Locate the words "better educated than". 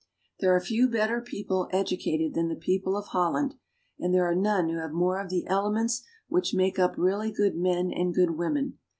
1.67-2.47